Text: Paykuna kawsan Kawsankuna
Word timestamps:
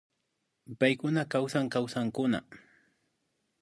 Paykuna 0.79 1.21
kawsan 1.31 1.67
Kawsankuna 1.73 2.39